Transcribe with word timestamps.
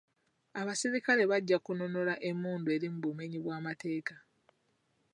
Abasirikale 0.59 1.23
bajja 1.31 1.57
kununula 1.65 2.13
emmundu 2.29 2.67
eri 2.75 2.87
mu 2.93 2.99
bumenyi 3.05 3.37
bw'amateeka. 3.43 4.15